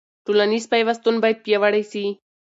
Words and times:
ټولنیز 0.25 0.63
پیوستون 0.71 1.15
باید 1.23 1.37
پیاوړی 1.45 1.83
سي. 1.91 2.05